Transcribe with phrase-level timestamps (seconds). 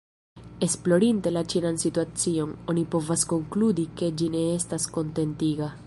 [0.67, 5.75] Esplorinte la ĉinan situacion, oni povas konkludi ke ĝi ne estas kontentiga.